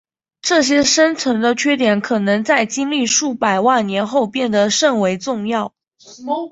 [0.41, 5.73] 这些深层的缺点可能在经历数百万年后变得甚为重要。